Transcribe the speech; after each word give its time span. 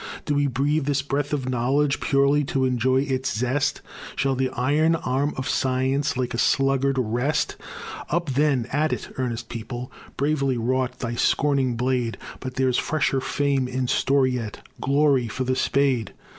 Do 0.25 0.33
we 0.33 0.47
breathe 0.47 0.85
this 0.87 1.03
breath 1.03 1.31
of 1.31 1.47
Knowledge 1.47 1.99
Purely 1.99 2.43
to 2.45 2.65
enjoy 2.65 3.01
its 3.01 3.37
zest? 3.37 3.81
Shall 4.15 4.33
the 4.35 4.49
iron 4.49 4.95
arm 4.95 5.35
of 5.37 5.47
science 5.47 6.17
Like 6.17 6.33
a 6.33 6.39
sluggard 6.39 6.97
rest? 6.97 7.55
Up 8.09 8.31
then, 8.31 8.65
at 8.71 8.91
it! 8.91 9.13
earnest 9.19 9.47
people! 9.47 9.91
Bravely 10.17 10.57
wrought 10.57 10.97
thy 11.01 11.13
scorning 11.13 11.75
blade, 11.75 12.17
But 12.39 12.55
there's 12.55 12.79
fresher 12.79 13.21
fame 13.21 13.67
in 13.67 13.87
store 13.87 14.25
yet, 14.25 14.67
Glory 14.81 15.27
for 15.27 15.43
the 15.43 15.55
spade. 15.55 16.13